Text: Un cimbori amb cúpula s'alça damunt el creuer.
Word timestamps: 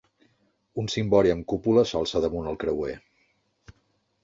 Un 0.83 0.89
cimbori 0.93 1.33
amb 1.33 1.45
cúpula 1.53 1.85
s'alça 1.91 2.23
damunt 2.25 2.51
el 2.55 2.59
creuer. 2.67 2.99